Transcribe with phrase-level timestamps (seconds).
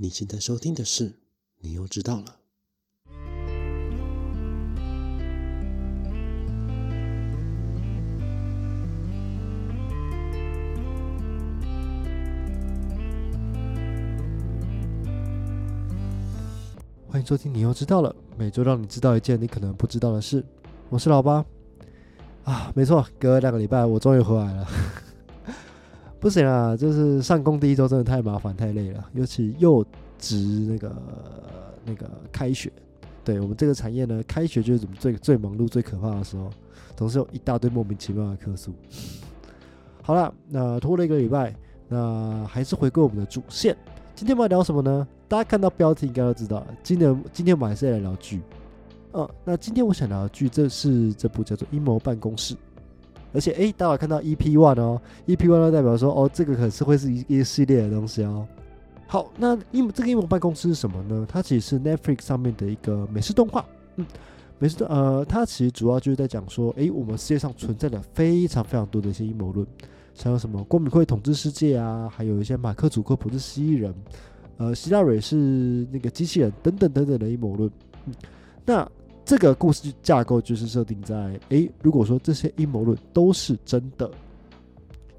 [0.00, 1.12] 你现在收听的是，
[1.58, 2.36] 你又知道了。
[17.08, 18.14] 欢迎收听，你又知道了。
[18.36, 20.46] 每周让你知道一件你可能不知道的事。
[20.90, 21.44] 我是老八
[22.44, 24.68] 啊，没错，隔两个礼拜我终于回来了。
[26.20, 29.84] 不行啊，就是上工第一周真的太麻烦太累了，尤其又
[30.18, 30.96] 值那个
[31.84, 32.72] 那个开学。
[33.24, 36.50] 对我们这个产业呢，开学就是怎么最最忙碌、最可怕的时候，
[36.96, 38.72] 总是有一大堆莫名其妙的客诉。
[40.02, 41.54] 好了，那拖了一个礼拜，
[41.88, 43.76] 那还是回归我们的主线。
[44.14, 45.06] 今天我们要聊什么呢？
[45.28, 46.66] 大家看到标题应该都知道。
[46.82, 48.40] 今年今天我们还是来聊剧。
[49.12, 52.54] 嗯，那今天我想聊的剧，这是这部叫做《阴谋办公室》。
[53.32, 58.46] 而且，哎，大家看到 EP One 哦，EP One 就代表说，哦，这个可是会是一一系列的东西哦。
[59.06, 61.26] 好，那英这个阴谋办公室是什么呢？
[61.28, 63.64] 它其实是 Netflix 上面的一个美式动画。
[63.96, 64.06] 嗯，
[64.58, 69.66] 美式动呃，它其实主要就是在讲说，哎，我们世界上存在了非常非常多的一些阴谋论，
[70.14, 73.94] 像什么光明会统治世界啊，还有一些马克·祖克普是蜥蜴人。
[74.58, 77.70] 呃，希拉蕊是那个机器人，等等等等的阴谋论。
[78.06, 78.12] 嗯，
[78.66, 78.90] 那
[79.28, 84.10] 这个故事架构就是设定在：诶，如果说这些阴谋论都是真的，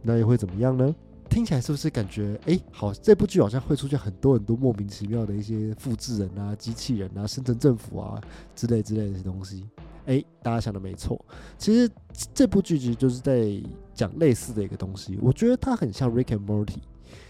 [0.01, 0.95] 那又会怎么样呢？
[1.29, 8.19] 听起来是不是感觉诶，好，这部剧好像会出现很多很多莫名其妙的一些复制人啊、机器人啊、深圳政府啊
[8.55, 9.63] 之类之类的东西？
[10.07, 11.23] 诶，大家想的没错，
[11.59, 11.87] 其实
[12.33, 13.61] 这部剧其实就是在
[13.93, 15.19] 讲类似的一个东西。
[15.21, 16.65] 我觉得它很像《Rick and Morty》。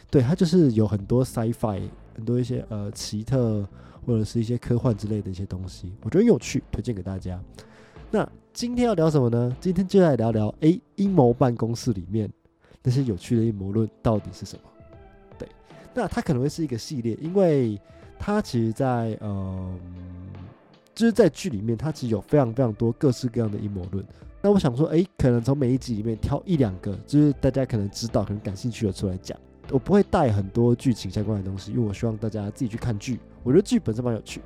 [0.10, 1.82] 对，它就是有很多 sci-fi，
[2.16, 3.68] 很多一些呃奇特
[4.06, 7.40] 或者是一些科幻之类的一些东西，我觉得很有趣，推荐给大家。
[8.12, 9.56] 那今天要聊什么呢？
[9.62, 12.30] 今天就来聊聊，诶，阴谋办公室里面
[12.82, 14.64] 那些有趣的阴谋论到底是什么？
[15.38, 15.48] 对，
[15.94, 17.80] 那它可能会是一个系列，因为
[18.18, 19.76] 它其实，在呃，
[20.96, 24.04] 就是在剧里面，它其实有非常非常多各式各样的阴谋论。
[24.42, 29.38] 那我想说，诶，可能从每一集里面挑一两个，就是大家可能知道、可能感兴趣的出来讲。
[29.72, 33.20] 我不会带很多剧情相关的东西，因为我希望大家自己去看剧。
[33.44, 34.46] 我觉得剧本是蛮有趣的。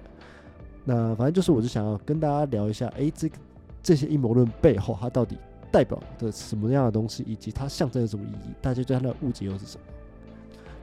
[0.86, 3.36] 那反正就是，我就想要跟大家聊一下，哎，这个
[3.82, 5.38] 这些阴谋论背后，它到底
[5.72, 8.54] 代表的什么样的东西，以及它象征着什么意义？
[8.62, 9.84] 大家对它的误解又是什么？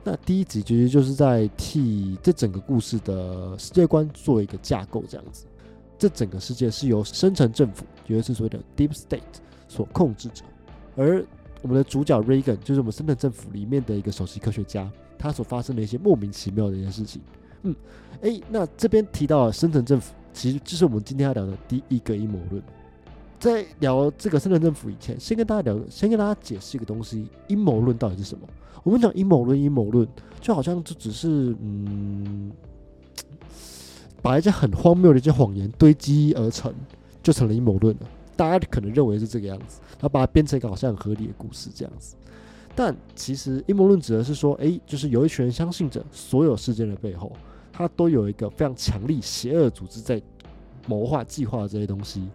[0.03, 5.45] 那第一集其实就是在替这整个故事的世界观做一个架构，这样子。
[5.99, 9.21] 这整个世界是由深层政府，也就是所谓的 Deep State
[9.67, 10.43] 所控制着，
[10.95, 11.23] 而
[11.61, 17.21] 我们的主角 Reagan 就是我们深圳政府里面的一个首席科学家，他所发生的一些莫名其妙的一些事情。
[17.63, 17.75] 嗯，
[18.21, 22.61] 诶，那这边提到了深圳政府，其实就是我们今天要聊的第一个阴谋论。
[23.39, 28.47] 在聊这个深圳政府以前，先跟大家聊，先跟大家解释一个东西：阴谋论到底是什么？
[28.83, 30.07] 我们讲阴谋论，阴谋论
[30.39, 32.51] 就好像就只是嗯，
[34.21, 36.73] 把一些很荒谬的一些谎言堆积而成，
[37.21, 38.07] 就成了阴谋论了。
[38.41, 42.15] 大家可能认为是这个样子，然后把它编成一个好像很合理的故事这样子。
[42.75, 47.31] 但其实阴谋论指的是说，诶，就是有一群人相信着所有事件的背后，
[47.71, 50.19] 它都有一个非常强力邪恶组织在
[50.87, 52.27] 谋划计划这些东西。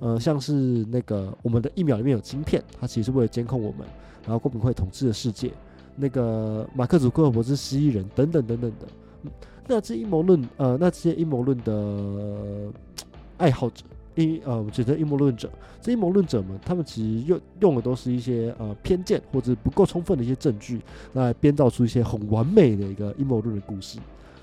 [0.00, 0.52] 呃，像是
[0.90, 3.86] 那个我们的疫苗里面有晶片，它其实是为了监控我们，
[4.24, 5.52] 然后公平会统治的世界。
[5.94, 9.30] 那个马克·祖克伯是蜥蜴人等等等等的。
[9.68, 12.72] 那这阴谋论，呃，那这些阴谋论的
[13.38, 13.84] 爱好者。
[14.16, 15.50] 阴呃，我觉得阴谋论者，
[15.80, 20.80] 这阴谋论者们，他们其实用用的都是一些呃偏见或者不够充分的一些证据，
[21.14, 23.98] 来编造出一些很完美的一个阴谋论的故事。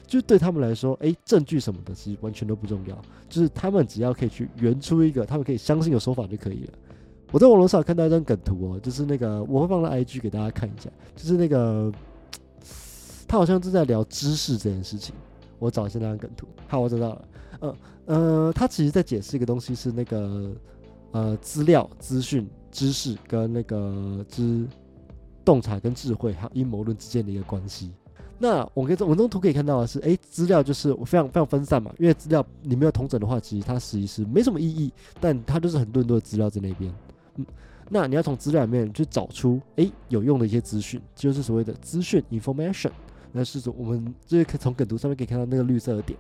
[0.08, 3.00] 就对他们来说，哎，证据什么的其实完全都不重要，
[3.30, 6.74] 就是他们只要可以去圆出一个他们可以相信的说法就可以了。
[7.32, 11.92] 我在网络上看到一张梗图哦，就是那个我会放在 IG 给大家看一下，就是那个
[13.28, 15.14] 他好像正在聊知识这件事情。
[15.60, 17.26] 我找一下那张梗图，好，我找到了，
[17.62, 17.76] 嗯。
[18.06, 20.52] 呃，他其实在解释一个东西，是那个
[21.12, 24.66] 呃资料、资讯、知识跟那个知
[25.46, 27.92] 洞察跟智慧还有阴谋论之间的一个关系。
[28.40, 34.92] 那我可以从我这张图可以看到的是，哎，资料就是我非常非常分散嘛，因为资料你没有同整的话，其实它实际是没什么意义，
[35.22, 36.92] 但它就是很多很多的资料在那边。
[37.36, 37.46] 嗯，
[37.90, 42.90] 那你要从资料里面去找出哎有用的一些资讯，就是所谓的资讯 （information）。
[43.32, 46.18] 那是说我们就是可以从梗图上面可以看到那个绿色的点。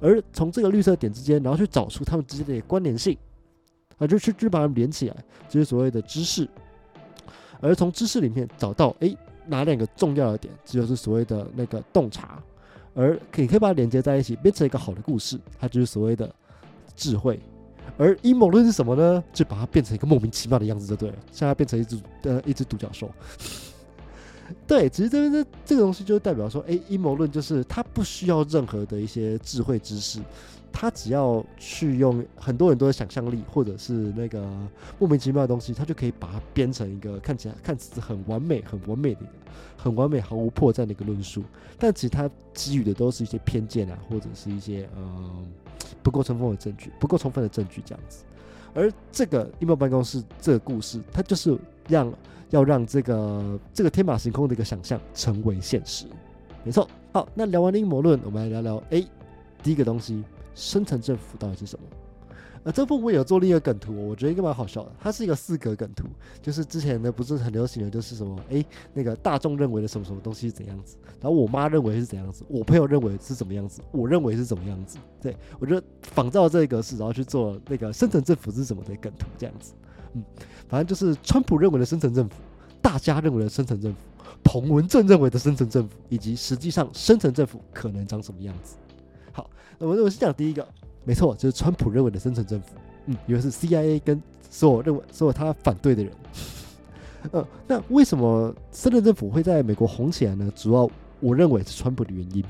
[0.00, 3.16] 而从这个绿色点之间，然后去找出它们之间的关联性，
[3.98, 5.16] 啊，就去去把它们连起来，
[5.48, 6.48] 就是所谓的知识。
[7.60, 9.14] 而从知识里面找到，哎，
[9.46, 12.42] 哪两个重要的点，这就是所谓的那个洞察。
[12.94, 16.32] 而可以可以把它连接在一起，变成一个好的故事，它就是所谓的
[16.94, 17.38] 智慧。
[17.98, 19.22] 而阴谋论是什么呢？
[19.32, 23.10] 就把它变成一个莫名其妙的样子就对了，像它变成一只呃一只独角兽。
[24.66, 30.20] 对，其实这边这这个东西就代表说，哎，阴谋论就是它不需要任何的一些智慧知识，
[30.72, 34.42] 它只要去用很多很多的想象力，或者是那个
[34.98, 39.20] 莫名其妙的东西，它就可以把它编成一个看起来看似很完美、很完美的、
[39.76, 41.42] 很完美、毫无破绽的一个论述。
[41.78, 45.46] 但其实它给予的都是一些偏见啊，或者是一些嗯
[46.02, 48.24] 不够充分的证据、不够充分的证据这样子。
[48.72, 51.58] 而这个阴谋办公室这个故事，它就是
[51.90, 52.12] 让
[52.50, 56.06] 要让这个这个天马行空的一个想象成为现实。
[56.64, 59.04] 没错，好，那聊完阴谋论，我们来聊聊，哎，
[59.62, 60.22] 第一个东西，
[60.54, 61.84] 深层政府到底是什么？
[62.62, 64.92] 呃，这部我有做另一个梗图，我觉得应该蛮好笑的。
[65.00, 66.04] 它是一个四格梗图，
[66.42, 74.98] 就是之前的不是很流行的，就是什么哎，那个大众认为的什么什么东西是怎样子，然后我妈认为是怎样子，我朋友认为是怎么样子，我认为是怎么样子。
[75.22, 79.72] 对我觉得仿照这个格式，然后去做那个深层政府是什么的梗图这样子。
[80.12, 80.22] 嗯，
[80.70, 82.36] 反正就是川普认为的深层政府，
[82.80, 83.98] 大家认为的深层政府，
[84.44, 88.76] 彭文正认为的深层政府，以及实际上深层政府可能长什么样子。
[89.32, 90.66] 好，那我我先讲第一个。
[91.02, 92.74] 没错，就是川普认为的深层政府，
[93.06, 96.12] 嗯，以为是 CIA 跟所有认为所有他反对的人，
[97.32, 100.52] 呃，那为什么深层政府会在美国红起来呢？
[100.54, 100.88] 主要
[101.18, 102.44] 我认为是川普的原因。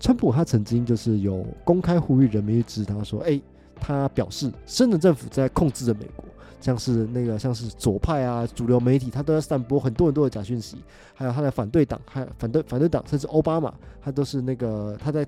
[0.00, 3.38] 川普他曾经就是有公开呼吁人民去支持他，说，哎，
[3.78, 6.24] 他表示深层政府在控制着美国，
[6.60, 10.76] 像是那个像是左派啊、主流媒体，他都在散播很多很多的假讯息，
[11.14, 15.26] 还有他的反对党，还反对反对党，甚至奥巴马，他都是那个他在。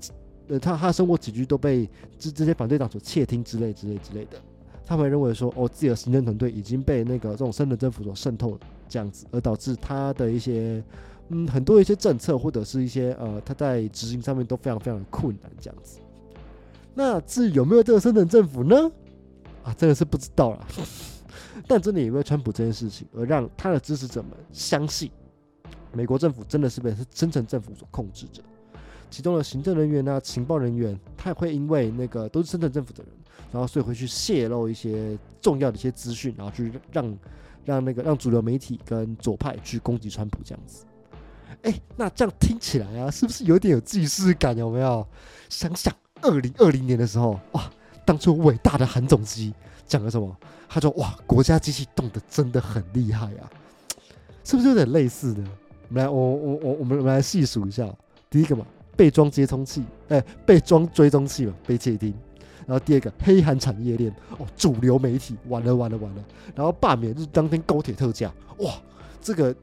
[0.49, 1.89] 呃，他他的生活起居都被
[2.19, 4.31] 这这些反对党所窃听之类之类之类的，
[4.85, 10.83] 他们认为说，哦，自己的行政团队已经被那个这种深层政府所渗透，这样子，而导致他的一些
[11.29, 16.01] 嗯很多一些政策或者是一些呃他在执行上面都非常非常的困难，这样子。
[16.95, 18.91] 那至于有没有这个深层政府呢？
[19.63, 20.67] 啊，真的是不知道了。
[21.67, 25.11] 但真的因为川普这件事情，而让他的支持者们相信，
[25.93, 28.43] 美国政府真的是被深层政府所控制着。
[29.11, 33.13] 其中的行政人员啊，情报人员，他也会因为那个都是深圳政府的人，
[33.51, 37.19] 然后所以会去泄露一些重要的一些资讯，然后去让
[37.65, 40.85] 让那个让主流媒体跟左派去攻击川普这样子。
[41.63, 44.57] 哎，那这样听起来啊，是不是有点有既视感？
[44.57, 45.07] 有没有？
[45.49, 45.93] 想想
[46.23, 47.69] 二零二零年的时候，哇，
[48.07, 49.53] 当初伟大的韩总机
[49.91, 50.37] 讲了什么？
[50.69, 53.51] 他说：“哇，国家机器动得真的很厉害啊！”
[54.45, 55.43] 是不是有点类似的？
[55.89, 57.93] 我们来，我我我我们我们来细数一下，
[58.31, 58.65] 第一个嘛。
[58.97, 62.15] 被装接通器，哎，被装追踪器嘛，被窃听。
[62.67, 66.25] 然后第二个，黑韩产业链，哦，主流媒体，完了完了完了。
[66.55, 68.75] 然后罢免日当天高铁特价，哇，
[69.23, 69.57] 这个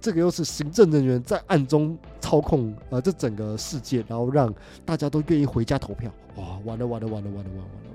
[0.00, 4.54] 这个又是行政人员在暗中操控呃这整个世界，然后让
[4.84, 7.93] 大家都愿意回家投票，哇，完了完了完了完了完了完了。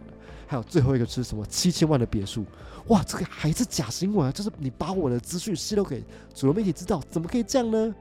[0.50, 1.46] 还有最后一个是什么？
[1.46, 2.44] 七千万的别墅，
[2.88, 4.31] 哇，这个还是假新闻啊！
[4.31, 6.04] 就是你把我的资讯泄露给
[6.34, 7.96] 主流媒体知道，怎么可以这样呢？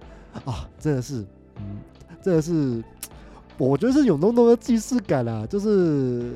[0.46, 1.76] 啊，真的是，嗯。
[2.22, 2.82] 真的是，
[3.58, 6.32] 我觉得是有浓浓的既视感啦，就是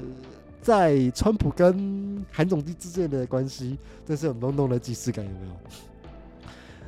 [0.60, 5.52] 在川普跟韩总机之间的关系，这是有浓浓的既视感，有没有？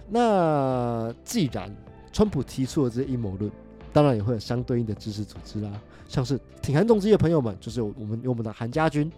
[0.08, 1.74] 那既然
[2.12, 3.50] 川普提出了这些阴谋论，
[3.94, 5.70] 当然也会有相对应的支持组织啦，
[6.08, 9.10] 像是挺韩总机的朋友们，就是我们有我们的韩家军，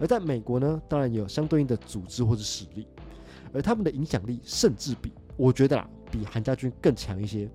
[0.00, 2.86] 而在美国呢，当然也有相对应的组织或者实力，
[3.52, 7.46] 而他们的影响力甚至比我觉得啦，比韩家军更强一些。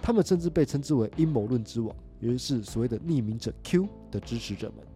[0.00, 4.86] 他们甚至被称之为阴谋论之王，也就是所谓的匿名者 Q 的支持者们。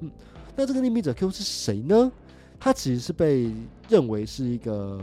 [0.00, 0.10] 嗯，
[0.56, 2.10] 那这个匿名者 Q 是谁呢？
[2.58, 3.52] 他其实是被
[3.86, 4.98] 认为是一个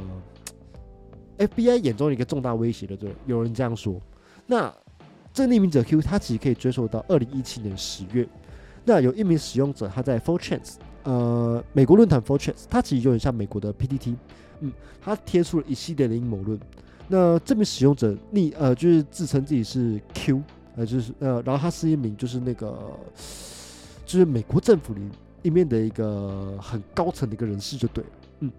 [1.37, 4.01] FBI 眼中的一个重大威胁的，对，有人这样说。
[4.47, 4.73] 那
[5.33, 8.27] 这匿名者 Q，他其实可以追溯到二零一七年十月。
[8.85, 12.51] 那有一名使用者，他在 f o r c h a n c e 呃，美国论坛 f o r c h
[12.51, 14.15] a n c e 他其实有点像美国的 PTT。
[14.59, 14.71] 嗯，
[15.01, 16.59] 他贴出了一系列的阴谋论。
[17.07, 20.41] 那这名使用者逆呃，就是自称自己是 Q，
[20.75, 22.77] 呃，就是呃，然后他是一名就是那个，
[24.05, 25.01] 就是美国政府里
[25.41, 28.09] 里面的一个很高层的一个人士就对了，
[28.39, 28.51] 嗯，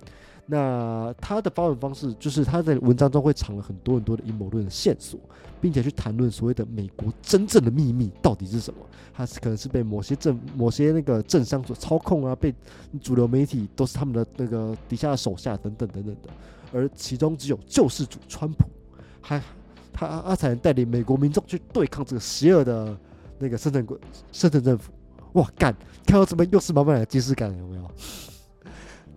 [0.47, 5.19] 那他的发文方式就是他在文章中会藏了很多很多的阴谋论的线索，
[5.61, 8.81] 并且去谈论所谓的美国真正的秘密到底是什么，
[9.15, 12.55] 他是可能是被某些政某些那个政商所操控啊，被
[13.01, 16.29] 主流媒体都是他们的那个底下的手下等等等等的。
[16.73, 18.67] 而其中只有救世主川普，
[19.23, 19.41] 还
[19.93, 22.95] 他他才能带领美国民众去对抗这个邪恶的
[23.39, 23.99] 那个深层国
[24.31, 24.93] 深层政府。
[25.35, 25.75] 哇，干！
[26.07, 27.91] 看到这边又是满满的即视感，有没有？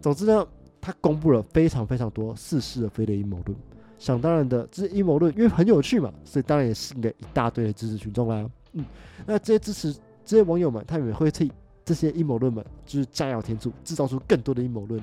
[0.02, 0.48] 总之呢，
[0.80, 3.58] 他公布了非常非常多似是而非的阴谋论。
[4.00, 8.48] 想当然的，这些阴谋论因为很有趣嘛，所以当然也吸引了一大堆的支持群众啦。
[8.74, 8.86] 嗯，
[9.26, 9.92] 那这些支持
[10.24, 11.52] 这些网友们，他们也会替
[11.84, 15.02] 这些阴谋论们就是加油添醋，制造出更多的阴谋论。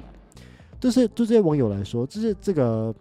[0.79, 2.95] 就是对这些网友来说，就是这个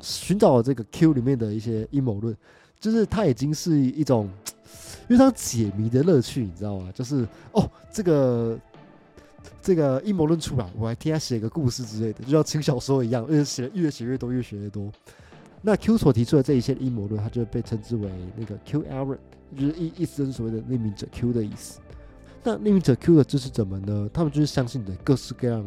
[0.00, 2.36] 寻找这个 Q 里面的一些阴谋论，
[2.78, 4.30] 就是它已经是一种
[4.62, 6.92] 非常解谜的乐趣，你知道吗？
[6.94, 8.58] 就是哦，这个
[9.62, 14.90] 这个阴谋论出来，我还替他写个故事之类的，就像轻小说一样，越写越写越多，越写越多。
[15.62, 19.16] 那 Q 所提出的这一些阴谋论，它就被称之为那个 Q error，
[19.56, 21.80] 就是意意思就是所谓的匿名者 Q 的意思。
[22.42, 25.64] 那匿名者 Q 的支持者们呢，他们就是相信的各式各样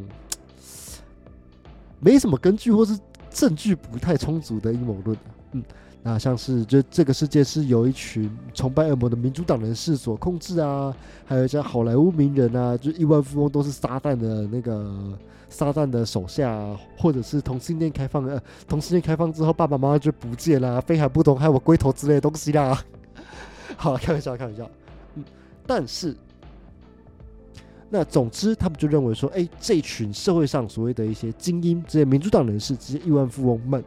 [2.00, 2.96] 没什么根据或是
[3.32, 5.18] 证据不太充足的阴谋论。
[5.54, 5.64] 嗯，
[6.04, 15.18] 那像是就这个世界是由一群崇拜恶魔的民主党人士所控制啊，还有像好莱坞名人啊，就亿万富翁都是撒旦的那个
[15.50, 22.82] 撒旦的手下，啊，或者是同性恋开放呃 同性恋开放之后爸爸妈妈就不见了，非海不同，还有我龟头之类的东西啦。
[23.76, 24.70] 好，开玩笑，开玩笑。
[25.16, 25.24] 嗯，
[25.66, 26.16] 但是。
[27.90, 33.82] 那总之，他们就认为说，哎，这群社会上所谓的一些精英，这些民主党人士，这些亿万富翁们，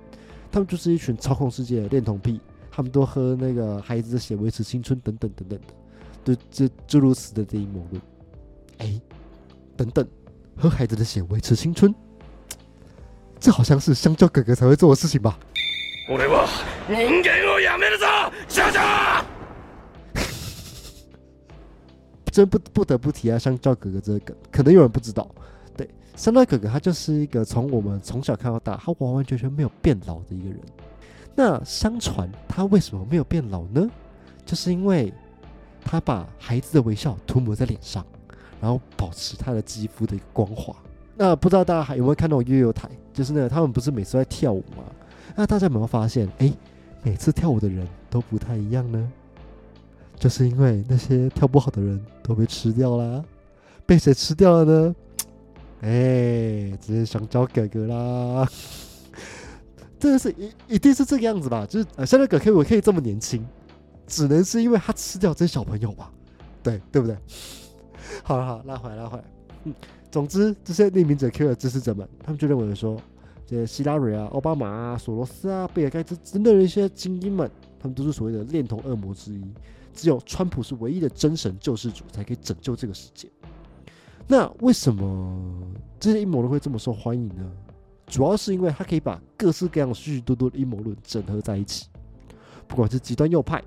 [0.51, 2.39] 他们就是一群操控世界的恋童癖，
[2.71, 5.59] 他们都喝那个孩子的血维持青春，等等等等
[6.23, 8.01] 的，就这诸如此的阴谋论。
[8.77, 9.01] 哎，
[9.75, 10.07] 等等，
[10.55, 11.93] 喝孩子的血维持青春，
[13.39, 15.39] 这好像是香蕉哥哥才会做的事情吧？
[16.09, 16.47] 我来吧，
[16.87, 19.25] 人间我やめるぞ，香蕉。
[22.31, 25.25] 真不不得不提啊，香蕉哥哥这个，可能有人不知道。
[26.20, 30.60] 对，香蕉哥哥他就是一个从我们从小看到大，他完完全全没有变老的一个人。
[31.34, 33.90] 那相传他为什么没有变老呢？
[34.44, 35.12] 就是因为
[35.82, 38.04] 他把孩子的微笑涂抹在脸上，
[38.60, 40.76] 然后保持他的肌肤的一个光滑。
[41.16, 42.90] 那不知道大家还有没有看到悠悠台？
[43.14, 44.84] 就是那个他们不是每次在跳舞吗？
[45.34, 46.52] 那大家有没有发现，哎，
[47.02, 49.12] 每次跳舞的人都不太一样呢？
[50.16, 53.24] 就是因为那些跳不好的人都被吃掉了，
[53.86, 54.94] 被谁吃掉了呢？
[55.80, 58.46] 哎，直接香蕉哥哥啦！
[59.98, 61.66] 真的是一一定是这个样子吧？
[61.66, 63.46] 就是呃，香蕉哥可以我可以这么年轻，
[64.06, 66.10] 只能是因为他吃掉这些小朋友吧？
[66.62, 67.16] 对对不对？
[68.22, 69.24] 好了好，拉回来拉回来。
[69.64, 69.74] 嗯，
[70.10, 73.00] 总之这些匿名者 Q 的支持者们，他们就认为说，
[73.46, 79.42] 这些希拉蕊啊、奥巴马啊、索罗斯啊、贝尔盖茨等等的一些精英们，他们都是所谓的恋童恶魔之一。
[79.94, 83.28] 只有川普是唯一的真神救世主，才可以拯救这个世界。
[84.30, 85.60] 那为什么
[85.98, 87.50] 这些阴谋论会这么受欢迎呢？
[88.06, 91.88] 主要是因为他可以把各式各样许许多多的阴谋论整合在一起，
[92.68, 93.60] 不管是极端右派、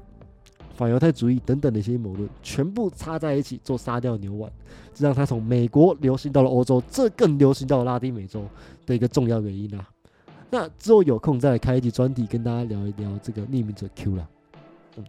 [0.73, 4.49] 反犹太主义等等的一些阴谋论，全部插在一起做杀掉牛丸，
[4.93, 8.45] 这让他从美国流行到了欧洲，这更流行到了拉丁美洲
[8.85, 9.85] 的一个重要原因啊。
[10.49, 14.29] 那之后有空再开一集专题，跟大家聊一聊这个匿名者 Q 了。
[14.95, 15.03] 嗯。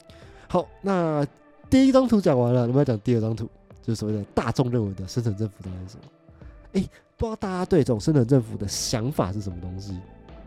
[0.48, 1.24] 好，那
[1.70, 3.48] 第一张图讲完了，我们要讲第二张图，
[3.86, 6.02] 就是所谓的大众认为的深层政府到底是什么？
[6.72, 6.88] 哎，
[7.18, 9.92] 不知道大家对这种深层政府的想法是什么东西？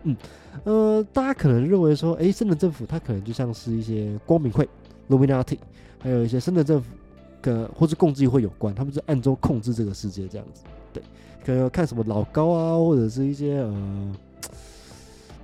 [0.03, 0.17] 嗯，
[0.63, 4.67] 呃，大家可能认为说，哎，深层政府它可能就像是一些光明会
[5.07, 5.59] （Illuminati），
[5.99, 6.87] 还有一些深层政府
[7.39, 10.63] 跟或是共济会有关，他们是暗中控制这个世界这样子。
[10.91, 11.03] 对，
[11.45, 14.15] 可能看什么老高啊，或者是一些呃，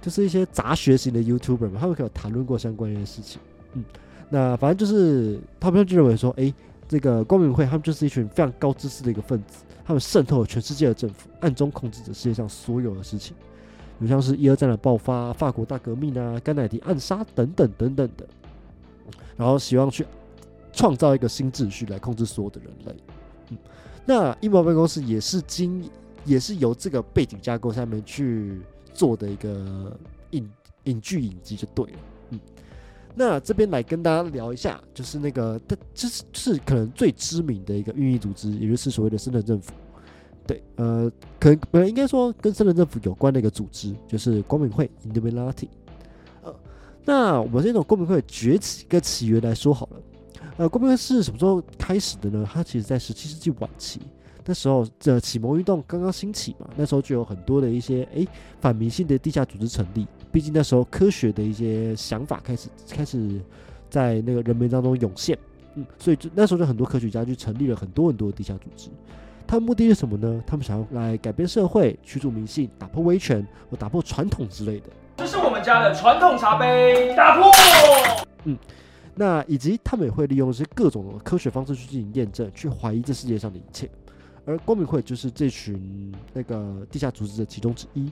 [0.01, 3.39] 就是一些杂学型的 YouTuber 嘛，他们可能谈论过相关的事情。
[3.73, 3.83] 嗯。
[4.29, 6.51] 那反正就是他们就认为说，哎，
[6.93, 13.35] 这个光明会他们就是一群非常高知识的一个分子，他们渗透了全世界的政府，暗中控制着世界上所有的事情，
[13.97, 18.27] 比如像是一二战的爆发、法国大革命啊、甘乃迪暗杀等等等等的，
[19.35, 20.05] 然后希望去
[20.71, 22.95] 创造一个新秩序来控制所有的人类。
[23.49, 23.57] 嗯，
[24.05, 25.89] 那阴谋办公室也是经
[26.25, 28.61] 也是由这个背景架构下面去
[28.93, 29.97] 做的一个
[30.29, 30.47] 影
[30.83, 31.99] 影剧影集就对了。
[32.29, 32.39] 嗯
[33.15, 39.71] 那这边来跟大家聊一下，就是那个，它就是是可能最知名的一个运营组织，也就是所谓的深圳政府。
[40.47, 45.67] 对，呃，可能呃应该说跟深圳政府有关的一个组织，就是光明会 （Illuminati）。
[46.41, 46.53] 呃，
[47.05, 50.01] 那我们这种光明会崛起跟起源来说好了。
[50.57, 52.47] 呃，光明会是什么时候开始的呢？
[52.51, 54.01] 它其实在十七世纪晚期，
[54.43, 58.27] 那时候这启蒙运动刚刚兴起嘛，那时候就有很多的一些诶
[58.59, 60.05] 反迷信的地下组织成立。
[60.33, 63.39] 毕竟那时候科学的一些想法开始开始
[63.87, 65.37] 在那个人民当中涌现，
[65.75, 68.89] 嗯，所以就那时候就很多科学家就成立了很多很多的地下组织。
[69.45, 70.43] 他们目的是什么呢？
[70.47, 74.87] 他们想要来改变社会，驱逐迷信，打破威权或打破传统之类的。
[75.17, 77.51] 这是我们家的传统茶杯，打破。
[78.45, 78.57] 嗯，
[79.13, 83.87] 那以及他们也会利用一些各种科学方式去进行验证，去怀疑这世界上的一切。
[84.45, 88.11] 而光明会就是这群那个地下组织的其中之一。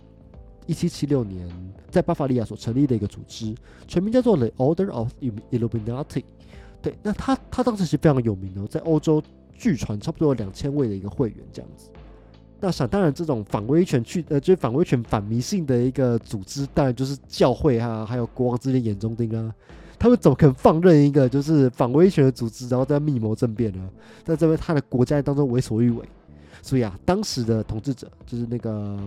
[0.66, 1.48] 一七七六年，
[1.90, 3.56] 在巴伐利亚所成立的一个组织，
[3.88, 5.12] 全名叫做 The Order of
[5.52, 6.24] Illuminati。
[6.82, 9.22] 对，那他他当时是非常有名的，在欧洲
[9.54, 11.90] 据传差不多有两千位的一个会员这样子。
[12.60, 19.54] 那想当然，这种反威权去呃，就是反威权反迷信的一个组织，当然就是教会啊，还有国王之间眼中钉啊。
[19.98, 23.90] 他们怎么可能放任一个就是反威权的组织，然后在密谋政变呢？
[24.24, 26.04] 在这边他的国家当中为所欲为。
[26.64, 29.00] 所以啊，当时的统治者就是那个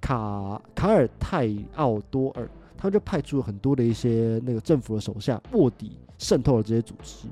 [0.00, 7.26] 卡卡尔泰奥多尔，他们就派出了很多的一些那个政府的手下卧底渗透了这些组织。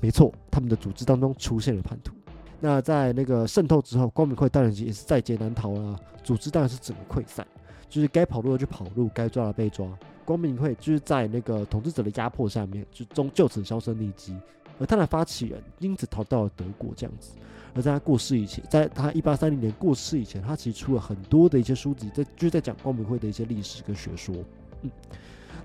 [0.00, 2.12] 没错，他们的组织当中出现了叛徒。
[2.60, 7.46] 那在那个渗透之后，光明会当然也是在劫难逃了，组织当然是整个溃散，
[7.88, 9.86] 就是该跑路的就跑路，该抓的被抓。
[10.24, 14.36] 光明会就是在那个统治者的压迫下面，就终就此销声匿迹。
[14.78, 17.30] 而他的发起人因此逃到了德国，这样子。
[17.74, 24.34] 而在他过世以前，在他一八三零年过世以前，他其实出了很多的一些书籍，在就是在讲光明会的一些历史跟学说。
[24.82, 24.90] 嗯，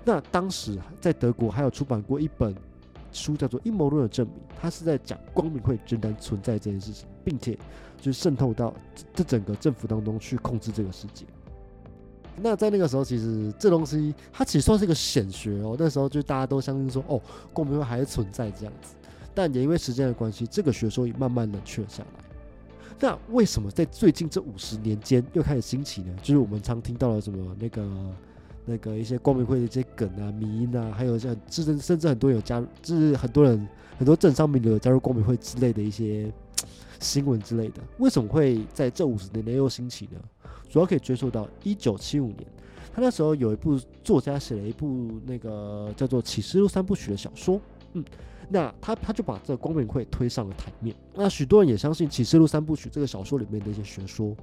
[0.04, 2.54] 那当时在德国还有出版过一本。
[3.14, 7.58] 书叫做《阴谋论的证明》，它是在讲光明会仍然存在这件事情，并且
[8.00, 8.72] 就渗透到
[9.14, 11.26] 这整个政府当中去控制这个世界。
[12.38, 15.76] 那在那个时候，其实这东西它其实算是一个显学哦。
[15.78, 17.20] 那时候就大家都相信说，哦，
[17.52, 18.94] 光明会还是存在这样子。
[19.34, 22.24] 但也因为时间的关系，这个学说也慢慢冷却下来。
[23.00, 26.16] 那为什么在最近这五十年间又开始兴起呢？
[26.22, 27.86] 就是我们常听到了什么那个。
[28.64, 36.32] 那个一些光明会的一些梗啊、迷音啊，还有像甚至甚至很多人有加入，就是很多人很多政商名流加入光明会之类的一些
[37.00, 37.82] 新闻之类的。
[37.98, 40.20] 为什么会在这五十年内又兴起呢？
[40.70, 42.46] 主要可以追溯到一九七五年，
[42.94, 47.60] 他那时候有一部作家写了一部那个叫做《启示录三部曲》的小说，
[47.94, 48.04] 嗯。
[48.52, 50.94] 那他他就把这个光明会推上了台面。
[51.14, 54.36] 那许多人也相信《启示录三部曲》这个小说里面的一些学说。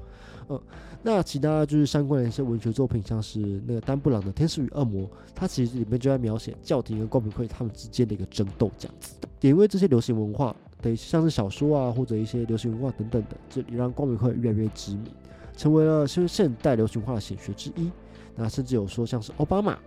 [0.48, 0.60] 呃，
[1.04, 5.04] 那其他就是相关的一些文学作品，像是那个丹布朗的《天使与恶魔》，
[5.36, 9.14] 它其实里面就在描写教廷跟光明会他们之间的一个争斗这样子。
[9.42, 15.06] 也因为这些流行文化的像是小说啊，或者一些流行文化等等的，这也让光明会越来越知名，
[15.56, 17.92] 成为了现现代流行化的显学之一。
[18.36, 19.78] 那甚至有说像是奥巴马，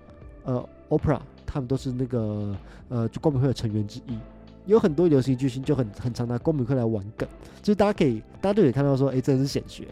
[0.44, 1.20] 呃，Oprah。
[1.46, 2.56] 他们都是那个
[2.88, 4.18] 呃，光明会的成员之一，
[4.66, 7.28] 有很多流行巨星就很很常拿光明会来玩梗，
[7.60, 9.90] 就是大家可以大家都可以看到说，哎，真的是显学了。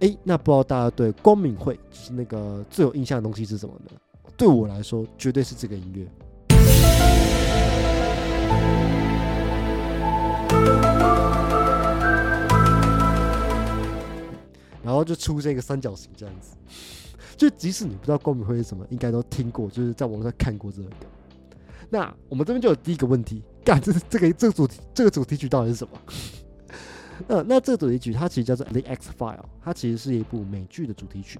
[0.00, 3.96] 哎，那不知道大家对光明会就是那个最有印象的东西是什么呢？
[4.36, 6.06] 对我来说，绝对是这个音乐。
[14.84, 16.56] 然后就出现一个三角形这样子。
[17.38, 20.88] 就即使你不知道光明会是什么，应该都听过，就是在网上看过这个。
[21.88, 25.98] 那我们这边就有第一个问题，干，这是这个这个主题这个主题曲到底是什么？
[27.28, 31.38] 呃，那这个主题曲它其实叫做《The X File》，它其实是一部美剧的主题曲。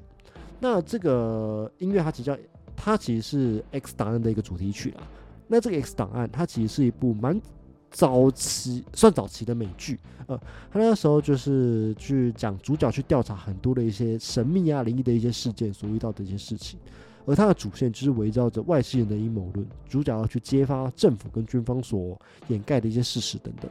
[0.60, 2.38] 那这个音乐它其实叫
[2.76, 5.02] 它其实是《X 档案》的一个主题曲啦。
[5.46, 7.40] 那这个《X 档案》它其实是一部蛮。
[7.90, 10.38] 早期算早期的美剧，呃，
[10.70, 16.78] 他那个时候就是去讲主角去调查很多的一些神秘啊、灵异的一些事件所遇到的一些事情，
[17.24, 22.16] 而他的主线就是围绕着外星人的阴谋论，主角要去揭发政府跟军方所
[22.48, 23.70] 掩盖的一些事实等等，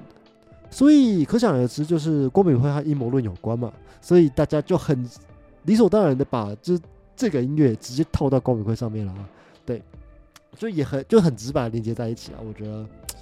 [0.72, 5.08] 所以可想而知，就是光明会和阴谋论有关嘛，所以大家就很
[5.66, 6.78] 理所当然的把这
[7.16, 9.30] 这个音乐直接套到光明会上面了啊，
[9.64, 9.82] 对，
[10.58, 12.84] 所以也很就很直白连接在一起啊，我觉得。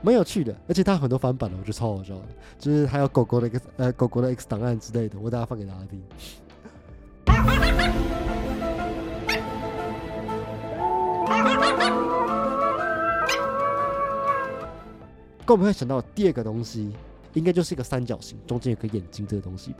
[0.00, 2.22] 蛮有趣的，而且它很多翻版的，我觉得超好笑的。
[2.58, 6.00] 就是还有狗狗的一个呃狗狗的 X 档案之类的，我等下放给大家听。
[15.44, 16.92] 跟我们会想到第二个东西，
[17.32, 19.78] 应该就是一个三角形，中间有个眼睛这个东西吧？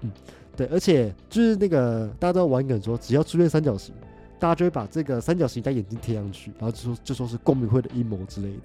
[0.00, 0.10] 嗯，
[0.56, 3.94] 对，而且就是那个大家都玩梗说，只要出现三角形，
[4.38, 8.62] 大家就会把这个三角形加眼睛贴上去，然后就说就说是公民会的阴谋之类的。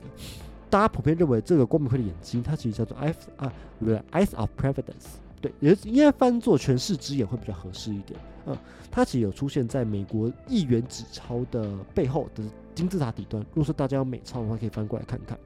[0.69, 8.19] 大家普遍认为这个光明会的眼睛，它其实叫做 eyes 啊，不对，eyes of providence，对，也应该翻作权势之眼会比较合适一点。
[8.47, 8.57] 嗯，
[8.91, 13.41] 它其实有出现在美国一元纸钞的背后的金字塔底端。
[13.53, 15.37] 如果说大家要美钞的话，可以翻过来看看。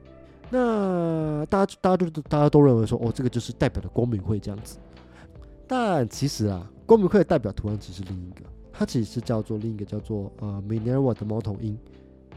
[0.50, 4.78] 那大家大家都大家都认为说，哦，这个就是代表的光明会这样子。
[5.66, 11.78] 但其实啊，光明会的代表图案只是另一个，它其实是叫做另一个叫做呃 Minerva 的猫头鹰，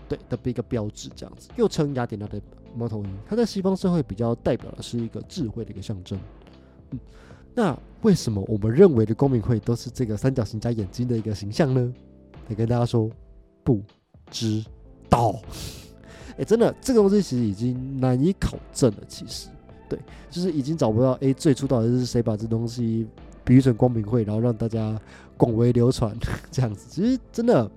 [0.07, 2.39] 对的一个标志这样子，又称雅典娜的。
[2.75, 6.19] 猫头鹰，它在西方社会比较代表的是一个智慧的一个象征。
[6.91, 6.99] 嗯，
[7.53, 11.93] 那为什么我们认为的公民会都是这个三角形加眼睛的一个形象呢？
[12.47, 13.09] 得跟大家说，
[13.63, 13.81] 不
[14.29, 14.63] 知
[15.09, 15.39] 道。
[16.37, 18.97] 哎，真的，这个东西其实已经难以考证了。
[19.07, 19.49] 其实，
[19.87, 19.99] 对，
[20.31, 21.11] 就是已经找不到。
[21.21, 23.07] 哎，最初到底是谁把这东西
[23.43, 24.99] 比喻成光明会，然后让大家
[25.37, 26.11] 广为流传
[26.51, 26.87] 这样子？
[26.89, 27.69] 其实真的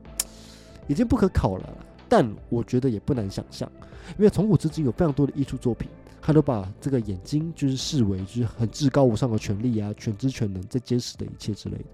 [0.87, 1.79] 已经不可考了。
[2.09, 3.71] 但我觉得也不难想象。
[4.19, 5.89] 因为从古至今有非常多的艺术作品，
[6.23, 11.85] 他都把这个眼睛就是视为就是很至高无上的权利啊，全知全能、在监视的一切之类的。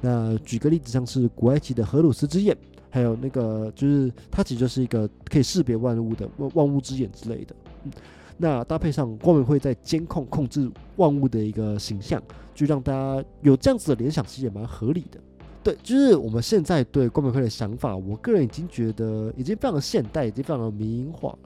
[0.00, 2.56] 那举个例子，像是古埃及的荷鲁斯之眼，
[2.90, 7.54] 还有那个就是它其实就是一个可以识别万物的万万物之眼之类的。
[7.84, 7.92] 嗯，
[8.36, 12.22] 那搭配上光明会在监控控制万物的一个形象，
[12.54, 15.20] 就让大家有这样子的联想，其实也蛮合理的。
[15.64, 21.38] 对，就是我们现在对光明会的想法，我个人已经觉得已经非常现代，已经非常的民营化了。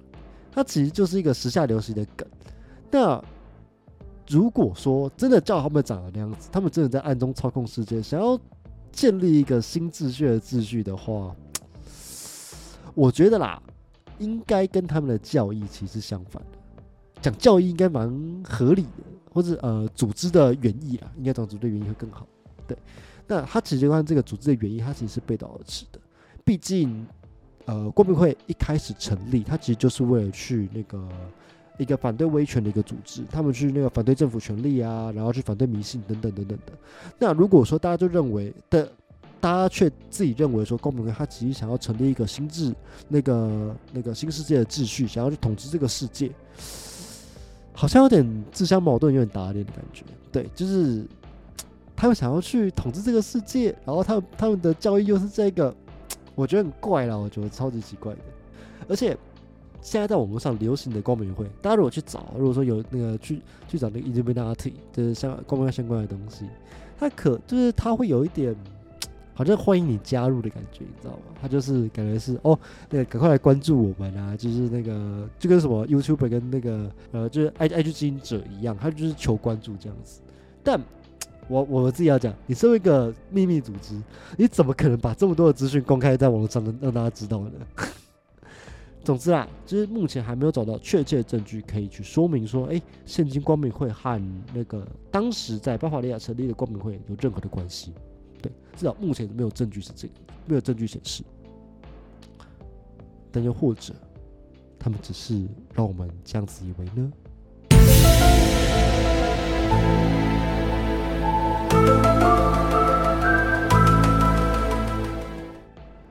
[0.51, 2.27] 它其实就是一个时下流行的梗。
[2.91, 3.23] 那
[4.29, 8.37] 如果说真的叫他们长的那样子，他们真的在暗中操控世界，想要
[8.91, 11.33] 建立一个新秩序的秩序的话，
[12.97, 13.63] 我觉得啦，
[14.19, 16.43] 应该跟他们的教义其实相反。
[17.23, 22.27] 讲教义应该蛮合理的，或者呃组织的原意啦，应该讲组织的原意会更好。
[22.67, 22.77] 对，
[23.29, 26.01] 那他其实看这个组织的原因，他其实是背道而驰的。
[26.45, 27.07] 毕竟，
[27.67, 31.07] 呃，光明会一开始成立，它其实就是为了去那个
[31.77, 36.73] 一个反对威权的一个组织，他们去那个反对政府权力啊，然后去反对迷信等等等等的。
[37.19, 38.91] 那如果说大家就认为的，
[39.41, 42.75] 大家却自己认为说公民会他其实想要成立一个新秩
[43.09, 46.33] 那个那个新世界的秩序，想要去统治这个世界，
[47.75, 50.03] 好像有点自相矛盾，有点打脸的感觉。
[50.33, 51.07] 对，就是
[51.99, 55.75] 他们想要去统治这个世界，然后他们他们的教育又是这个，
[56.37, 58.21] 我觉得很怪啦，我觉得超级奇怪的。
[58.89, 59.19] 而且
[59.83, 66.45] 现在在网络上流行的光明会，大家如果去找，如果说有那个去去找那个 Illuminati，就是相光明会相关的东西，
[66.97, 68.55] 它可就是它会有一点。
[69.35, 71.19] 好像欢迎你加入的感觉，你知道吗？
[71.41, 72.59] 他就是感觉是哦，
[72.91, 74.37] 那个赶快来关注我们啊！
[74.37, 80.21] 就是那个就跟什么 YouTuber 跟那个呃，就是 I I G 经营者一样，他就是求关注这样子。
[80.65, 80.81] 但
[81.49, 84.01] 我我自己要讲，你身为一个秘密组织，
[84.37, 87.53] 你怎么可能把这么多的资讯公开在网络上，能让大家知道呢？
[89.03, 94.21] 总之啊，就是目前还没有找到确切的证据可以去说明说，哎，现今光明会和
[94.53, 97.95] 那个当时在巴伐利亚成立的光明会有任何的关系。
[98.43, 100.15] 对，至少目前没有证据是这个，
[100.47, 101.25] 没有证据显示。
[103.33, 103.95] 但又或者，
[104.79, 107.13] 他们只是让我们这样子以为呢？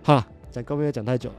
[0.07, 1.35] 好了，讲高明要讲太久了，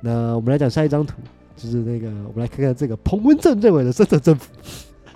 [0.00, 1.14] 那我们来讲下一张图，
[1.56, 4.52] 就是那个，我们来看看这个彭文正认为的深圳政府。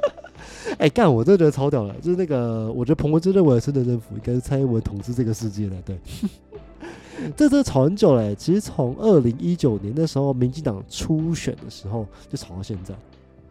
[0.78, 1.12] 哎，干！
[1.12, 5.98] 我真的觉得超屌了，就是那个，我觉得彭文正认为的深圳政府应该是蔡英文统治这个世界的，对。
[7.36, 12.94] 这这吵很久嘞，其实从二零一九年的时候，民进党初选的时候就吵到现在，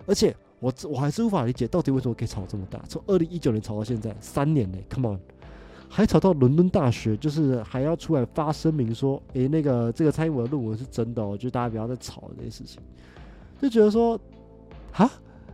[0.06, 2.82] 而且我我还是无法理解，到底为什么可以吵这么大？
[2.88, 5.20] 从二零一九年吵到现在三年嘞，Come on，
[5.94, 12.82] 还吵到伦敦大学，就是还要出来发声明说，诶，那个这个蔡英文的论文是真的哦，就大家不要再吵这些事情，
[13.62, 14.18] 就觉得说，
[14.94, 15.12] 哈，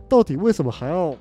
[0.08, 1.12] 到底为什么还要？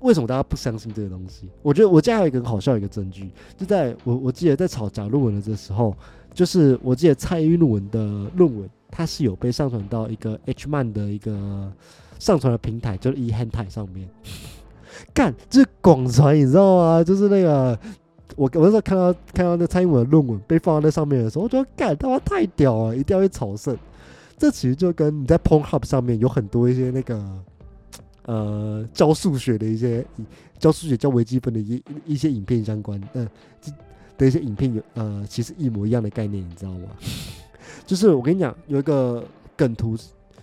[0.00, 1.48] 为什么大家不相信这个东西？
[1.62, 5.96] 我觉得我家有一个很好笑的一个证据，就在我我记得在吵假论文的这时候，
[6.34, 11.72] 就是我记得蔡英文的论文，它是有被上传到一个 H 漫的一个
[12.18, 14.08] 上传的平台，就是 e h a n 台上面。
[15.14, 17.04] 干，就是广传，你知道吗？
[17.04, 17.78] 就是那个
[18.36, 23.76] 我我那时候看到看到那蔡英文的论文被放在那上面的时候，我觉得干他妈太屌了，一定要去朝圣。
[24.38, 27.22] 这其实就跟你在 Pornhub 上面有很多一些那个。
[28.28, 30.04] 呃，教数学的一些
[30.58, 33.24] 教数学、教微积分的一一些影片相关，呃，
[34.18, 36.88] 的一些影片有呃，其实一模一样的概念，你知道吗？
[37.86, 39.24] 就是我跟你讲，有一个
[39.56, 39.96] 梗图，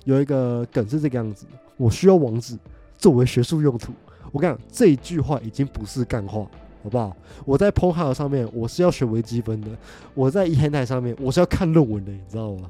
[0.05, 2.57] 有一个梗是这个样子：我需要网址
[2.97, 3.91] 作为学术用途。
[4.33, 6.39] 我跟你讲，这一句话已经不是干话，
[6.83, 7.15] 好不好？
[7.45, 9.69] 我在 p o h 上面我是要学微积分的，
[10.15, 12.69] 我在 e 天台上面我是要看论文的，你知道吗？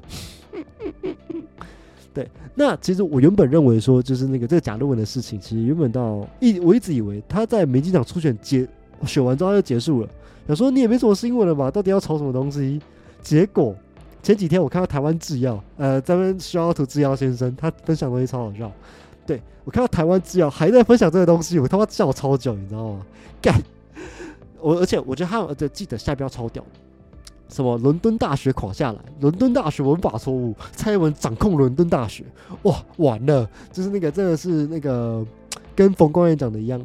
[2.12, 8.68] 对，那其实我原本认为说，就是那个这个假论文的事情，其实原本到一我一直以为他在民进党初选结
[9.04, 10.08] 选完之后就结束了，
[10.46, 12.80] 想说你也没什么新闻了吧，到底要炒什么东西？
[13.22, 13.74] 结果
[14.22, 18.70] 前几天我看到台湾制药，呃，咱们需要图制药先生他分享东西超好笑，
[19.26, 23.06] 对我看到台湾制药还在分享这个东西，我他妈笑超久，你知道吗？
[23.40, 23.60] 干，
[24.60, 26.64] 我而且我觉得他的记得下标超屌。
[27.48, 27.76] 什么？
[27.78, 32.24] 伦敦大学垮下来，伦敦大学文法错误，蔡英文掌控伦敦大学，
[32.62, 33.48] 哇，完了！
[33.70, 35.24] 就是那个，真的是那个，
[35.76, 36.84] 跟冯光远讲的一样，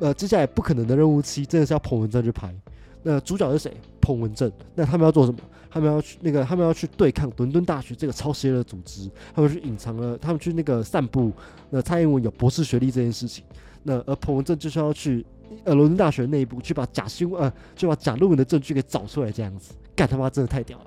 [0.00, 2.54] 呃，接下来不可能的任务七，真的是要彭文正去拍。
[3.02, 3.74] 那主角是谁？
[4.00, 4.50] 彭文正。
[4.74, 5.38] 那他们要做什么？
[5.74, 11.32] 他们要去那个，他们要去对抗伦敦大学这个超邪恶的组织，他们去隐藏了，他们去那个散布，
[11.68, 13.44] 那蔡英文有博士学历这件事情。
[13.82, 15.26] 那而彭文正就是要去。
[15.64, 20.84] 呃，伦敦大学内部去把假新闻，呃，去把假论文的证据给找出来，这样子，干他妈真的太屌了！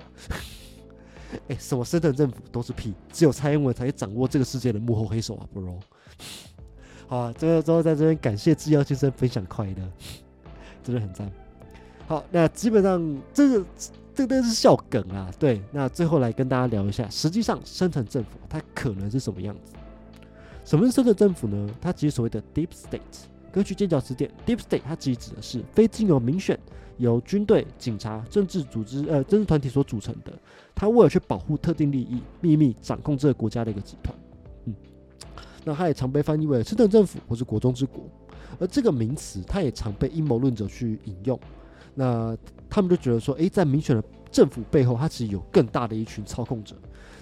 [1.48, 5.78] 哎，什么深圳政府都是屁，只有蔡英文才掌握这个世界的幕后黑手啊，bro。
[7.06, 9.92] 好啊，最后最后在这边感谢制药先生分享快乐，
[10.82, 11.30] 真的很赞。
[12.06, 13.64] 好，那基本上这个
[14.18, 15.30] 这个都是笑梗啊。
[15.38, 19.74] 对，那最后来跟大家聊一下，实际上深层政府它可能是什么样子？
[20.64, 21.70] 什么是深层政府呢？
[21.80, 22.98] 它其实所谓的 deep state，
[23.52, 26.58] 根据剑桥词典，deep state 它其实指的是非经由民选。
[26.96, 30.32] 由军队、警察、政治组织、呃，政治团体所组成的，
[30.74, 34.12] 它为了去保护特定利益，秘密掌控这个国家的一个集团。
[34.64, 34.74] 嗯，
[35.64, 38.02] 那它也常被翻译为“深层政府”或是“国中之国”，
[38.58, 41.38] 而这个名词，它也常被阴谋论者去引用。
[41.98, 42.38] 那
[42.70, 46.76] 他们就觉得说，诶，在民选的政府背后，它其实有更大的一群操控者。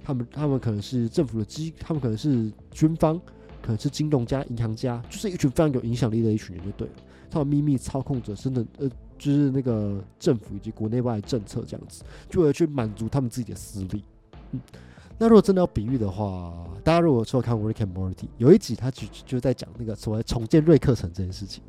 [0.05, 3.19] 他们，他们可能是政府的机，他们可能是军方，
[3.63, 6.95] 可能是金融家、银行家，就是一群非常有影响力的一群人，就对了。
[7.31, 8.91] 他们秘密操控着真的，呃。
[9.19, 14.05] 就是那个政府以及国内外政策这样子，就为了去满足他们自己的私利。
[14.51, 14.61] 嗯，
[15.17, 21.63] 那如果真的要比喻的话，大家如果说看《Rick and Morty》，有一集他就就在讲那个所谓重建瑞克城这件事情，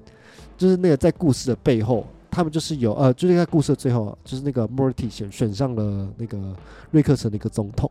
[0.58, 2.06] 就是那个在故事的背后，
[2.38, 6.56] 他们就是有呃，就是在故事的最后，就是那个 Morty 选选上了那个
[6.92, 7.90] 瑞克城的一个总统。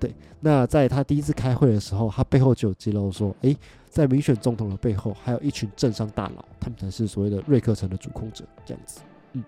[0.00, 3.54] 对，那在他第一次开会的时候，他背后就有揭露说，诶，
[3.90, 9.00] 在民选总统的背后，还有一群政商大佬，他们才是所谓的瑞克城的主控者，这样子。
[9.34, 9.44] 嗯，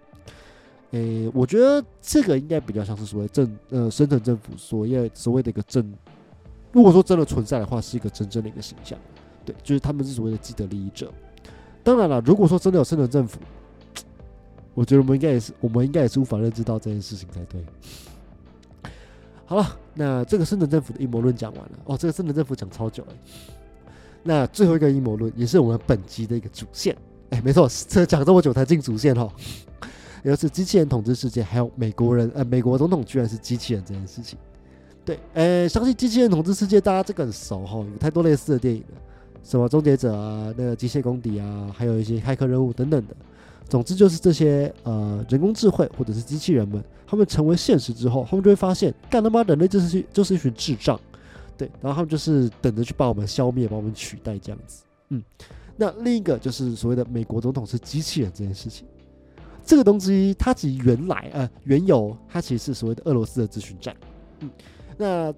[0.91, 5.91] 诶，我觉得这个应该比较像是所谓政呃深层政府所谓所谓的一个政，
[6.71, 8.99] 如果说真的存在的话，是一个真正的一个形象。
[9.43, 11.11] 对，就是他们是所谓的既得利益者。
[11.83, 13.41] 当然了，如果说真的有深层政府，
[14.75, 17.65] 我觉得我们应该也是，我们应该也是无法认知到这件事情才对。
[19.47, 21.97] 好了，那这个深圳政府的阴谋论讲完了哦。
[21.97, 23.13] 这个深圳政府讲超久了。
[24.23, 26.97] 那最后一个阴谋论也是我们本集的一个主线，
[27.31, 29.31] 哎，没错，这讲这么久才进主线哈。
[30.23, 34.39] 也就是机器人统治世界，还有美国人呃，美国总统居然是机器人这件事情。
[35.05, 39.01] 对，呃，相信机器人统治世界大家这个很熟哈，有太多类似的电影了，
[39.43, 43.15] 什么终结者啊，那个机械公敌啊，还有一些骇客任务等等的。
[43.75, 50.97] 总之就是这些呃人工智慧或者是机器人们，他们成为现实之后，他们就会发现，干他妈人类就是就是一群智障，
[51.59, 54.85] 对，然后他们就是等着去把我们消灭，把我们取代这样子。
[55.09, 55.21] 嗯，
[55.77, 58.87] 那另一个就是所谓的美国总统是机器人这件事情，
[59.67, 63.93] 这个东西它其实原来呃原有它其实是所谓的俄罗斯的咨询站。
[64.39, 64.49] 嗯，
[64.97, 65.35] 那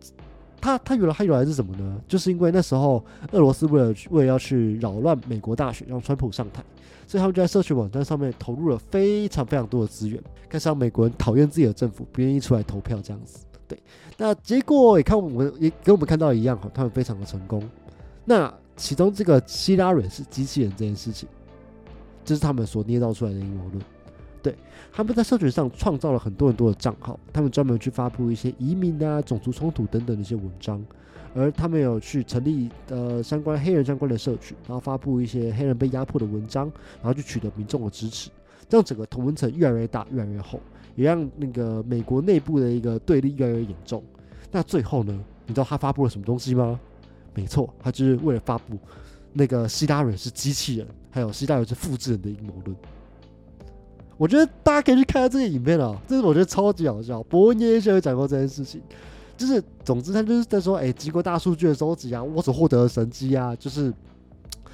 [0.66, 2.02] 他他原来他原来是什么呢？
[2.08, 6.60] 就是因为那时候俄罗斯为了为了要去扰乱美国大选，让川普上台。
[7.06, 13.38] 所以他们就在社群网站上面投入了非常非常多的资源，开始让美国人讨厌自己的政府，不愿意出来投票这样子。
[13.68, 13.80] 对，
[14.16, 17.62] 那结果也看我们也跟我们看到一样哈，他们非常的成功。
[18.24, 21.28] 那其中这个希拉蕊是机器人这件事情，
[22.24, 23.80] 这是他们所捏造出来的阴谋论。
[24.46, 24.54] 对，
[24.92, 30.80] 他们在社群上创造了很多很多的账号，他们专门去发布一些移民啊、种族冲突等等的一些文章。
[31.34, 36.70] 而他们有去成立呃相关黑人相关的社群，然后发布一些黑人被压迫的文章，
[37.02, 38.30] 然后就取得民众的支持，
[38.68, 40.60] 这样整个同文层越来越大，越来越厚，
[40.94, 44.00] 也让那个美国内部的一个对立越来越严重。
[44.52, 45.12] 那最后呢，
[45.44, 46.78] 你知道他发布了什么东西吗？
[47.34, 48.78] 没错，他就是为了发布
[49.32, 52.76] 那个希拉蕊是机器人，还有希拉蕊是复制人的阴谋论。
[54.16, 57.22] 我觉得大家可以去看下这个影片啊，这是我觉得超级好笑。
[57.24, 58.80] 伯恩耶先有讲过这件事情。
[59.36, 63.92] 就是，总之他就是在说，哎，经过大数据的收集啊，我所获得的神机啊，就是，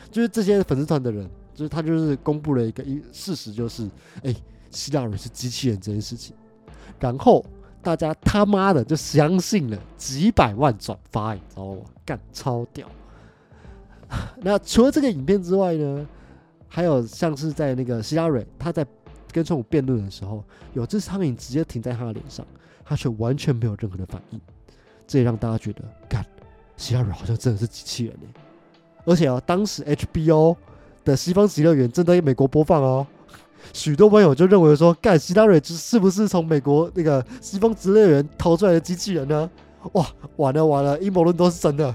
[0.08, 3.90] 就是这些粉丝团的人，就是他就是公布了一个一事实，就是，
[4.22, 4.32] 哎，
[4.70, 6.32] 希腊人是机器人这件事情，
[7.00, 7.44] 然后
[7.82, 11.80] 大家他妈的就相信了，几百万转发，你知道吗？
[12.06, 12.86] 干超屌。
[14.42, 16.06] 那除了这个影片之外呢，
[16.68, 18.86] 还有像是在那个希拉蕊他在
[19.32, 22.46] 跟川普辩论的时候，有只苍蝇直接停在他的脸上。
[22.84, 24.40] 他却完全没有任何的反应，
[25.06, 26.26] 这也让大家觉得，干，
[26.76, 28.28] 希拉蕊好像真的是机器人呢。
[29.04, 30.56] 而且啊，当时 HBO
[31.04, 33.06] 的《西方极乐园》正在美国播放哦，
[33.72, 39.48] 许多网友就认为说，干，希拉蕊是不是从美国那个《西方极乐园》逃出来的机器人呢？
[39.92, 41.94] 哇，完了完了，阴谋论都是真的。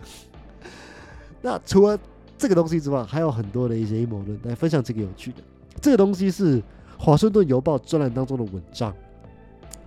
[1.41, 1.99] 那除了
[2.37, 5.43] 这个东西之外，还有很多的一些阴谋论来分享这个有趣的。
[5.81, 6.59] 这个东西是
[6.97, 8.93] 《华盛顿邮报》专栏当中的文章。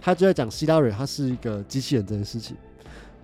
[0.01, 2.57] 他就在讲希拉蕊，他是一个机器人这件事情。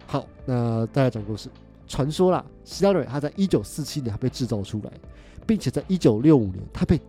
[0.07, 1.49] 好，那大家讲故事。
[1.89, 4.91] 传说啦，希拉蕊他在一九四七年他被制造出来，
[5.47, 7.01] 并且在一九六五年他被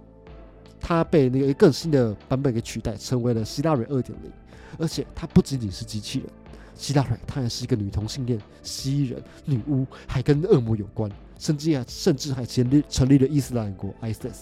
[0.79, 4.31] 他被那个更新的版本给取代，成为了希拉蕊二点零。
[4.77, 6.29] 而且他不仅仅是机器人，
[6.75, 14.41] 希拉蕊她还是一个女同性恋、蜥蜴人、女巫，还跟恶魔有关，甚至还甚至还成立成立了伊斯兰国 ISIS，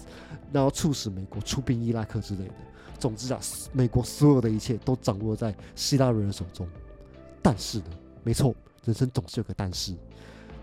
[0.51, 2.53] 然后促使美国出兵伊拉克之类的。
[2.97, 3.39] 总之啊，
[3.73, 6.67] 美国所有的一切都掌握在希拉蕊的手中。
[7.41, 7.85] 但是呢，
[8.23, 8.55] 没错，
[8.85, 9.93] 人生总是有个但是，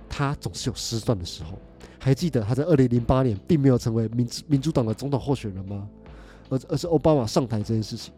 [0.09, 1.59] 他总是有失算的时候。
[1.99, 5.88] 还记得他在二零零八年并没有成为民民主党的总统候选人吗？
[6.49, 8.12] 而而是奥巴马上台这件事情，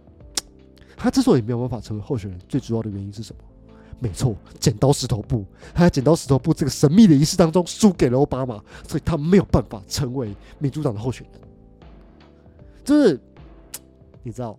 [0.96, 3.42] 他之所以没有办法成为候选人，最主要的原因是什么？
[4.00, 5.44] 没错，剪刀石头布。
[5.74, 11.40] 他在剪刀石头布这个神秘的仪式当中输给了奥巴马，所以他没有办法成为民主党的候选人。
[12.84, 13.18] 就是
[14.22, 14.58] 你知道，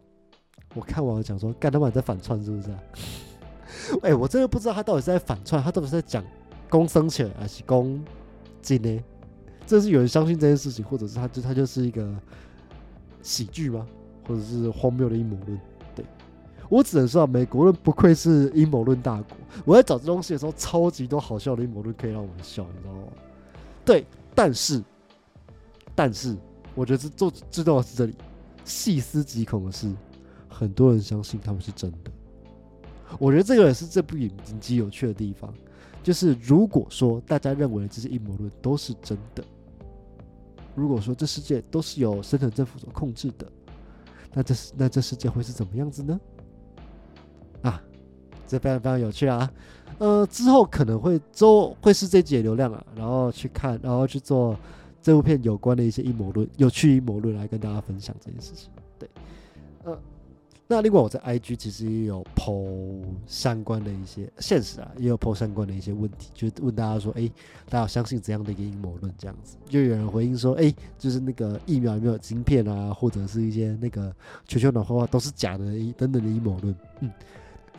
[0.74, 2.80] 我看网友讲说，干他妈在反串是不是、啊？
[4.02, 6.24] 哎、我真的不知道他到底是在反串，他到底是在讲
[6.70, 8.04] 公生钱还是公
[8.62, 9.04] 金呢？
[9.68, 12.14] 这是有人相信这件事情，或者是他就他就是一个
[13.22, 13.86] 喜剧吗？
[14.28, 15.60] 或者是荒谬的阴谋论？
[16.70, 19.38] 我只能说啊，美国人不愧是阴谋论大国。
[19.66, 23.08] 我在找这东西的时候，超级多好笑的阴谋论可以让我们笑，你知道吗？
[23.86, 24.84] 对，但是
[25.94, 26.36] 但是，
[26.74, 28.16] 我觉得这做最重要是这里，
[28.64, 29.92] 细思极恐的是，
[30.50, 32.12] 很多人相信他们是真的。
[33.20, 35.54] 我觉得这个也是这部影集有趣的地方，
[36.02, 39.44] 就是如果说大家认为这些阴谋论都是真的，
[40.74, 43.48] 如果说这世界都是由深层政府所控制的，
[44.34, 46.20] 那这是那这世界会是怎么样子呢？
[47.66, 47.82] 啊，
[48.48, 49.52] 这非常非常有趣啊！
[49.98, 54.56] 呃，之后可能会之后会是这集的流量啊，然后去看，然后去做
[55.02, 58.70] 这部片有关的一些阴谋论、有趣阴谋论来跟大家分享这件事情。
[59.00, 59.10] 对，
[59.84, 59.98] 呃，
[60.68, 67.32] 那另外我在 IG 其实也有 PO 相关的一些现实啊，也有 PO 相关的一些问题，就是问大家说，诶，
[67.70, 69.14] 大家相信怎样的一个阴谋论？
[69.18, 74.14] 这样子，就有人回应说，诶，就是那个疫苗有没有晶片啊，或者是一些那个
[74.48, 75.66] 全球暖化都是假的
[75.98, 76.76] 等等的阴谋论。
[77.00, 77.12] 嗯，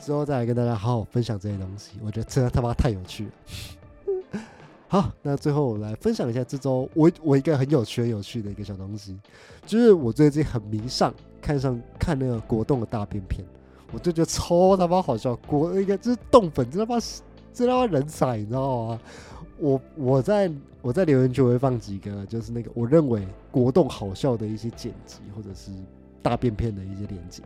[0.01, 4.41] 之后再来跟大家好好分享这些东西，我觉得真的他妈太有趣了。
[4.89, 9.19] 好，那最后我来分享一下这周我我一个很有趣很有趣的一个小东西，
[9.67, 13.45] 就是我最近很迷上看上看那个国栋的大片片，
[13.93, 17.01] 我就觉得超他妈好笑，国那个就是冻粉真他妈
[17.53, 19.01] 真他妈人才，你知道吗？
[19.59, 25.73] 我我在我在留言区我会放几个，就是那个我认为国栋好笑的一些剪辑或者是
[26.23, 27.43] 大便片的一些连接，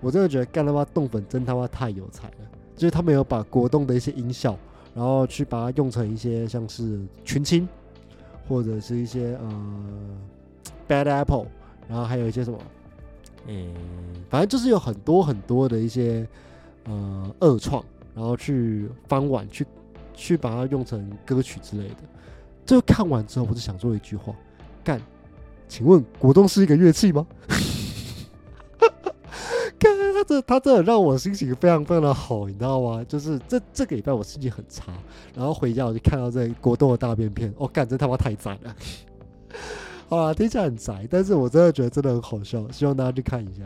[0.00, 2.36] 我真的觉得干他妈冻粉真他妈太有才了，
[2.76, 4.56] 就是他们有把果冻的一些音效。
[4.94, 7.68] 然后去把它用成一些像是群青，
[8.48, 9.76] 或者是一些呃
[10.88, 11.44] Bad Apple，
[11.86, 12.58] 然后还有一些什么，
[13.46, 13.74] 嗯，
[14.30, 16.26] 反正就是有很多很多的一些
[16.84, 19.66] 呃二创，然后去翻碗去
[20.14, 21.96] 去把它用成歌曲之类的。
[22.64, 24.34] 这个看完之后，我就想说一句话：
[24.82, 24.98] 干，
[25.68, 27.26] 请问果冻是一个乐器吗？
[30.42, 33.04] 他这他真的让我心情非常非常的好，你知道吗？
[33.08, 34.92] 就是这这个礼拜我心情很差，
[35.34, 38.76] 然后回家我就看到这国栋的大便片，哦，干这他妈太赞了！
[40.08, 43.64] 好了，听起来很宅，但是我真的觉得真的很好笑，希望大家去看一下。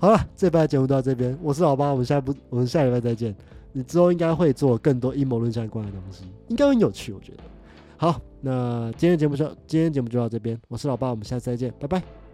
[0.00, 3.34] 好了，这拜节目到这边，我是老八，我们下不我们下礼拜再见。
[3.72, 7.42] 你之后应该会做更多阴谋论相关的东西，应该很有趣，我觉得。
[7.98, 12.25] 好，那今天节目就今天节目就到这边，我是老八，我们下次再见，拜拜。